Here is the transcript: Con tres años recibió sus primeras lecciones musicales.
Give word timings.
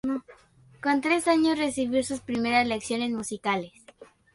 Con 0.81 0.99
tres 0.99 1.27
años 1.27 1.59
recibió 1.59 2.03
sus 2.03 2.21
primeras 2.21 2.65
lecciones 2.65 3.11
musicales. 3.11 3.71